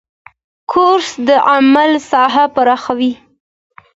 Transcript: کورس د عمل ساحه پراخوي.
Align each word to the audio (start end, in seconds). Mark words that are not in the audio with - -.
کورس 0.71 1.09
د 1.27 1.29
عمل 1.51 1.91
ساحه 2.09 2.45
پراخوي. 2.55 3.11